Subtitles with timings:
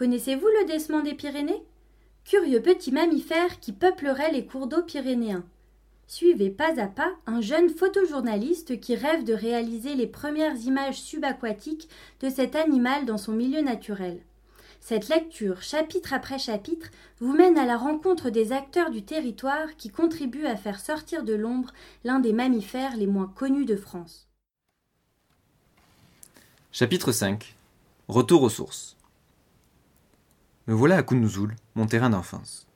[0.00, 1.62] Connaissez-vous le décement des Pyrénées?
[2.24, 5.44] Curieux petit mammifère qui peuplerait les cours d'eau pyrénéens.
[6.06, 11.90] Suivez pas à pas un jeune photojournaliste qui rêve de réaliser les premières images subaquatiques
[12.22, 14.22] de cet animal dans son milieu naturel.
[14.80, 16.88] Cette lecture, chapitre après chapitre,
[17.18, 21.34] vous mène à la rencontre des acteurs du territoire qui contribuent à faire sortir de
[21.34, 21.72] l'ombre
[22.04, 24.30] l'un des mammifères les moins connus de France.
[26.72, 27.54] Chapitre 5
[28.08, 28.96] Retour aux sources.
[30.70, 32.68] Me voilà à Kounouzoul, mon terrain d'enfance.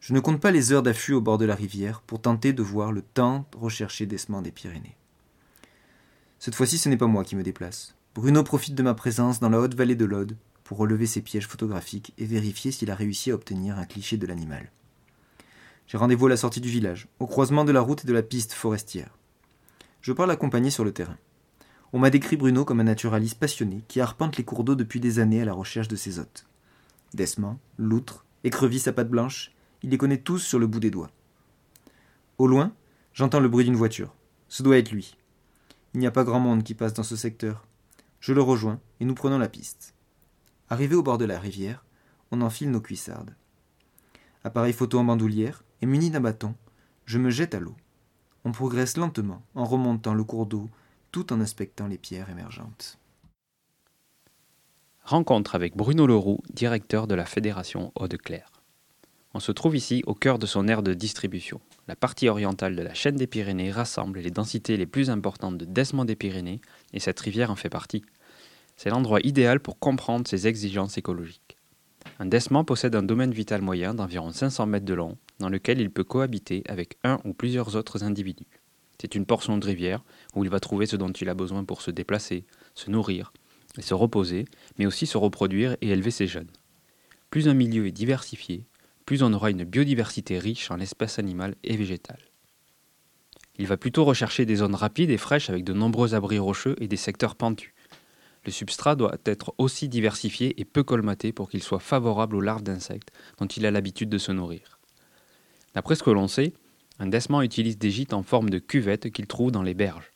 [0.00, 2.60] Je ne compte pas les heures d'affût au bord de la rivière pour tenter de
[2.60, 4.96] voir le temps recherché d'essement des Pyrénées.
[6.40, 7.94] Cette fois-ci, ce n'est pas moi qui me déplace.
[8.16, 11.46] Bruno profite de ma présence dans la haute vallée de l'Aude pour relever ses pièges
[11.46, 14.72] photographiques et vérifier s'il a réussi à obtenir un cliché de l'animal.
[15.86, 18.24] J'ai rendez-vous à la sortie du village, au croisement de la route et de la
[18.24, 19.16] piste forestière.
[20.00, 21.18] Je parle accompagné sur le terrain.
[21.92, 25.20] On m'a décrit Bruno comme un naturaliste passionné qui arpente les cours d'eau depuis des
[25.20, 26.44] années à la recherche de ses hôtes.
[27.14, 31.10] Desman, loutre, écrevisse à pattes blanches, il les connaît tous sur le bout des doigts.
[32.38, 32.72] Au loin,
[33.12, 34.14] j'entends le bruit d'une voiture.
[34.48, 35.16] Ce doit être lui.
[35.94, 37.66] Il n'y a pas grand monde qui passe dans ce secteur.
[38.20, 39.94] Je le rejoins et nous prenons la piste.
[40.68, 41.84] Arrivé au bord de la rivière,
[42.30, 43.36] on enfile nos cuissardes.
[44.42, 46.54] Appareil photo en bandoulière et muni d'un bâton,
[47.04, 47.76] je me jette à l'eau.
[48.44, 50.68] On progresse lentement en remontant le cours d'eau
[51.12, 52.98] tout en inspectant les pierres émergentes.
[55.06, 58.50] Rencontre avec Bruno Leroux, directeur de la Fédération Eau-de-Claire.
[59.34, 61.60] On se trouve ici au cœur de son aire de distribution.
[61.88, 65.66] La partie orientale de la chaîne des Pyrénées rassemble les densités les plus importantes de
[65.66, 66.62] Desmond des Pyrénées
[66.94, 68.02] et cette rivière en fait partie.
[68.78, 71.58] C'est l'endroit idéal pour comprendre ses exigences écologiques.
[72.18, 75.90] Un desman possède un domaine vital moyen d'environ 500 mètres de long, dans lequel il
[75.90, 78.62] peut cohabiter avec un ou plusieurs autres individus.
[78.98, 80.02] C'est une portion de rivière
[80.34, 83.34] où il va trouver ce dont il a besoin pour se déplacer, se nourrir
[83.78, 84.44] et se reposer,
[84.78, 86.50] mais aussi se reproduire et élever ses jeunes.
[87.30, 88.64] Plus un milieu est diversifié,
[89.06, 92.30] plus on aura une biodiversité riche en espèces animales et végétales.
[93.58, 96.88] Il va plutôt rechercher des zones rapides et fraîches avec de nombreux abris rocheux et
[96.88, 97.72] des secteurs pentus.
[98.44, 102.62] Le substrat doit être aussi diversifié et peu colmaté pour qu'il soit favorable aux larves
[102.62, 104.78] d'insectes dont il a l'habitude de se nourrir.
[105.74, 106.52] D'après ce que l'on sait,
[106.98, 110.10] un desman utilise des gîtes en forme de cuvette qu'il trouve dans les berges.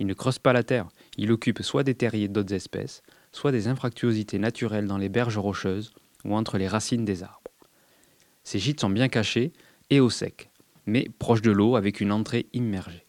[0.00, 0.88] Il ne creuse pas la terre,
[1.18, 3.02] il occupe soit des terriers d'autres espèces,
[3.32, 5.92] soit des infractuosités naturelles dans les berges rocheuses
[6.24, 7.52] ou entre les racines des arbres.
[8.42, 9.52] Ces gîtes sont bien cachés
[9.90, 10.50] et au sec,
[10.86, 13.06] mais proches de l'eau avec une entrée immergée.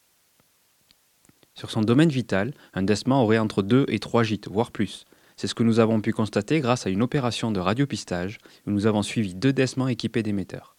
[1.56, 5.06] Sur son domaine vital, un desman aurait entre deux et trois gîtes, voire plus.
[5.38, 8.38] C'est ce que nous avons pu constater grâce à une opération de radiopistage
[8.68, 10.76] où nous avons suivi deux desmans équipés d'émetteurs.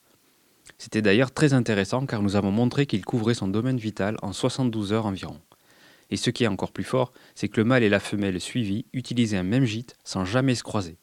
[0.77, 4.93] C'était d'ailleurs très intéressant car nous avons montré qu'il couvrait son domaine vital en 72
[4.93, 5.41] heures environ.
[6.12, 8.84] Et ce qui est encore plus fort, c'est que le mâle et la femelle suivis
[8.93, 10.99] utilisaient un même gîte sans jamais se croiser.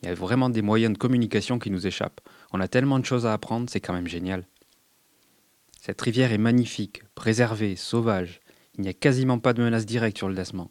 [0.00, 2.20] Il y a vraiment des moyens de communication qui nous échappent.
[2.52, 4.46] On a tellement de choses à apprendre, c'est quand même génial.
[5.80, 8.40] Cette rivière est magnifique, préservée, sauvage.
[8.78, 10.68] Il n'y a quasiment pas de menace directe sur le Dasman.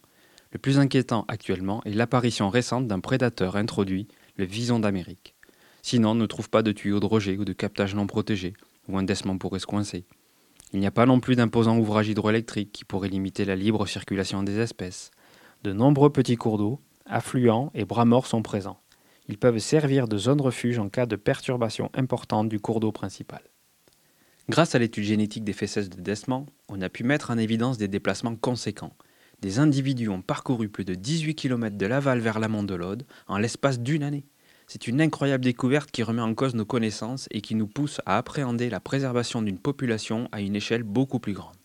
[0.51, 5.35] Le plus inquiétant actuellement est l'apparition récente d'un prédateur introduit, le vison d'Amérique.
[5.81, 8.53] Sinon, on ne trouve pas de tuyaux de rejet ou de captage non protégé,
[8.87, 10.05] où un desman pourrait se coincer.
[10.73, 14.41] Il n'y a pas non plus d'imposants ouvrages hydroélectriques qui pourraient limiter la libre circulation
[14.43, 15.11] des espèces.
[15.63, 18.79] De nombreux petits cours d'eau, affluents et bras morts sont présents.
[19.27, 23.41] Ils peuvent servir de zone refuge en cas de perturbation importante du cours d'eau principal.
[24.49, 27.87] Grâce à l'étude génétique des fesses de Desman, on a pu mettre en évidence des
[27.87, 28.95] déplacements conséquents.
[29.41, 33.37] Des individus ont parcouru plus de 18 km de l'aval vers l'amont de l'Aude en
[33.37, 34.25] l'espace d'une année.
[34.73, 38.17] C'est une incroyable découverte qui remet en cause nos connaissances et qui nous pousse à
[38.17, 41.57] appréhender la préservation d'une population à une échelle beaucoup plus grande.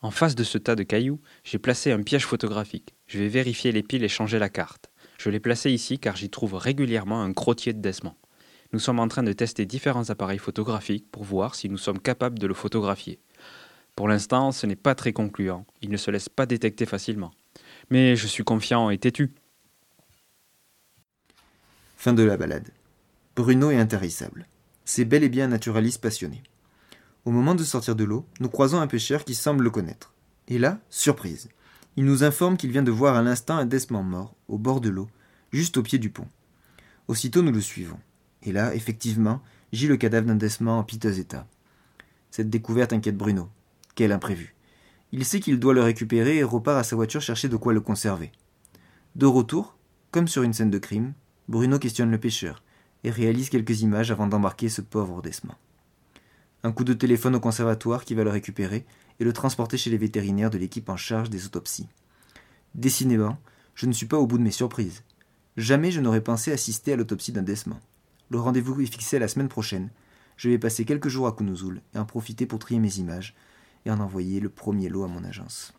[0.00, 2.94] En face de ce tas de cailloux, j'ai placé un piège photographique.
[3.08, 4.90] Je vais vérifier les piles et changer la carte.
[5.18, 8.14] Je l'ai placé ici car j'y trouve régulièrement un crottier de Desman
[8.72, 12.38] nous sommes en train de tester différents appareils photographiques pour voir si nous sommes capables
[12.38, 13.18] de le photographier.
[13.96, 17.32] Pour l'instant, ce n'est pas très concluant, il ne se laisse pas détecter facilement.
[17.90, 19.34] Mais je suis confiant et têtu.
[22.00, 22.70] Fin de la balade.
[23.36, 24.46] Bruno est intarissable.
[24.86, 26.42] C'est bel et bien un naturaliste passionné.
[27.26, 30.14] Au moment de sortir de l'eau, nous croisons un pêcheur qui semble le connaître.
[30.48, 31.50] Et là, surprise.
[31.98, 34.88] Il nous informe qu'il vient de voir à l'instant un desman mort, au bord de
[34.88, 35.10] l'eau,
[35.52, 36.26] juste au pied du pont.
[37.06, 38.00] Aussitôt nous le suivons.
[38.44, 39.42] Et là, effectivement,
[39.74, 41.46] gît le cadavre d'un desman en piteux état.
[42.30, 43.50] Cette découverte inquiète Bruno.
[43.94, 44.54] Quel imprévu.
[45.12, 47.82] Il sait qu'il doit le récupérer et repart à sa voiture chercher de quoi le
[47.82, 48.32] conserver.
[49.16, 49.76] De retour,
[50.10, 51.12] comme sur une scène de crime,
[51.50, 52.62] Bruno questionne le pêcheur
[53.02, 55.56] et réalise quelques images avant d'embarquer ce pauvre desman.
[56.62, 58.86] Un coup de téléphone au conservatoire qui va le récupérer
[59.18, 61.88] et le transporter chez les vétérinaires de l'équipe en charge des autopsies.
[62.76, 63.36] Décidément,
[63.74, 65.02] je ne suis pas au bout de mes surprises.
[65.56, 67.80] Jamais je n'aurais pensé assister à l'autopsie d'un décement.
[68.28, 69.90] Le rendez-vous est fixé à la semaine prochaine.
[70.36, 73.34] Je vais passer quelques jours à Kunuzul et en profiter pour trier mes images
[73.86, 75.74] et en envoyer le premier lot à mon agence.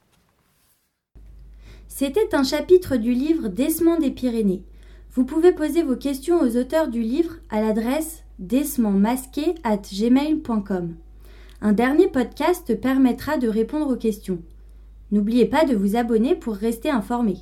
[1.88, 4.66] C'était un chapitre du livre Décement des Pyrénées.
[5.14, 10.96] Vous pouvez poser vos questions aux auteurs du livre à l'adresse gmail.com.
[11.60, 14.42] Un dernier podcast permettra de répondre aux questions.
[15.12, 17.40] N'oubliez pas de vous abonner pour rester informé.